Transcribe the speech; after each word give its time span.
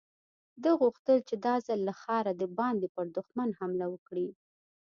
ده 0.63 0.71
غوښتل 0.81 1.17
چې 1.27 1.35
دا 1.45 1.55
ځل 1.67 1.79
له 1.89 1.93
ښاره 2.01 2.31
د 2.35 2.43
باندې 2.59 2.87
پر 2.95 3.05
دښمن 3.17 3.49
حمله 3.59 3.85
وکړي. 3.89 4.27